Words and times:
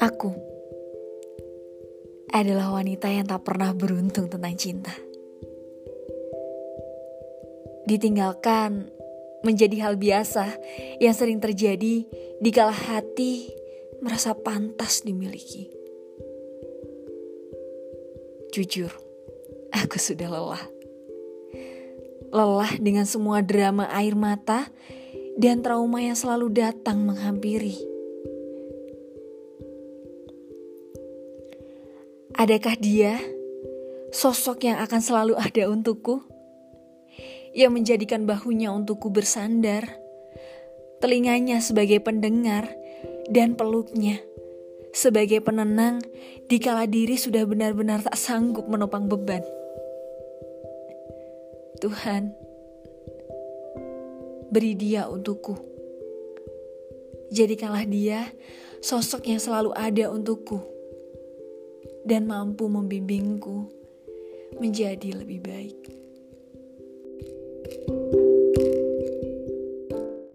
Aku 0.00 0.32
adalah 2.32 2.72
wanita 2.72 3.12
yang 3.12 3.28
tak 3.28 3.44
pernah 3.44 3.76
beruntung 3.76 4.32
tentang 4.32 4.56
cinta. 4.56 4.96
Ditinggalkan 7.84 8.88
menjadi 9.44 9.84
hal 9.84 10.00
biasa 10.00 10.48
yang 10.96 11.12
sering 11.12 11.44
terjadi 11.44 12.08
di 12.40 12.48
kala 12.48 12.72
hati 12.72 13.52
merasa 14.00 14.32
pantas 14.32 15.04
dimiliki. 15.04 15.68
Jujur, 18.56 18.96
aku 19.76 20.00
sudah 20.00 20.32
lelah. 20.32 20.64
Lelah 22.32 22.72
dengan 22.80 23.04
semua 23.04 23.44
drama 23.44 23.92
air 23.92 24.16
mata 24.16 24.72
dan 25.38 25.62
trauma 25.62 26.02
yang 26.02 26.18
selalu 26.18 26.50
datang 26.50 27.06
menghampiri. 27.06 27.78
Adakah 32.34 32.74
dia 32.78 33.22
sosok 34.10 34.66
yang 34.66 34.82
akan 34.82 35.00
selalu 35.00 35.34
ada 35.38 35.70
untukku? 35.70 36.26
Yang 37.54 37.72
menjadikan 37.72 38.26
bahunya 38.26 38.74
untukku 38.74 39.14
bersandar, 39.14 39.86
telinganya 40.98 41.62
sebagai 41.62 42.02
pendengar, 42.02 42.68
dan 43.30 43.54
peluknya 43.54 44.18
sebagai 44.92 45.38
penenang 45.44 46.02
dikala 46.50 46.88
diri 46.88 47.14
sudah 47.14 47.44
benar-benar 47.46 48.02
tak 48.02 48.18
sanggup 48.18 48.66
menopang 48.66 49.06
beban. 49.06 49.44
Tuhan, 51.78 52.34
Beri 54.48 54.72
dia 54.74 55.06
untukku. 55.08 55.54
Jadikanlah 57.28 57.84
dia 57.84 58.32
sosok 58.80 59.28
yang 59.28 59.40
selalu 59.42 59.74
ada 59.76 60.08
untukku 60.08 60.64
dan 62.08 62.24
mampu 62.24 62.64
membimbingku 62.70 63.68
menjadi 64.56 65.12
lebih 65.12 65.40
baik. 65.44 65.78
thank 67.68 68.14
you 68.14 68.17